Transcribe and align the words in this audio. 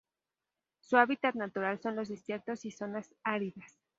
Su 0.79 0.97
hábitat 0.97 1.35
natural 1.35 1.79
son 1.79 1.95
los 1.95 2.09
desiertos 2.09 2.65
y 2.65 2.71
zonas 2.71 3.13
áridas. 3.23 3.77